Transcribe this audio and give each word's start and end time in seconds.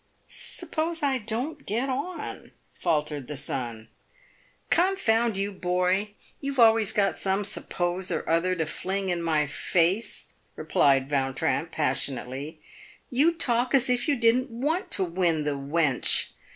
"Suppose 0.57 1.03
I 1.03 1.19
don't 1.19 1.63
get 1.63 1.87
on?" 1.87 2.53
faltered 2.79 3.27
the 3.27 3.37
son." 3.37 3.87
Confound 4.71 5.37
you, 5.37 5.51
boy! 5.51 6.15
You 6.39 6.53
have 6.53 6.59
always 6.59 6.91
got 6.91 7.15
some' 7.15 7.43
suppose' 7.45 8.09
or 8.09 8.27
other 8.27 8.55
to 8.55 8.65
fling 8.65 9.09
in 9.09 9.21
my 9.21 9.45
face," 9.45 10.29
replied 10.55 11.09
Yautrin, 11.11 11.69
passionately." 11.71 12.59
You 13.11 13.31
talk 13.33 13.75
as 13.75 13.91
if 13.91 14.07
you 14.07 14.15
didn't 14.15 14.49
want 14.49 14.89
to 14.93 15.03
win 15.03 15.43
the 15.43 15.55
wench. 15.55 16.31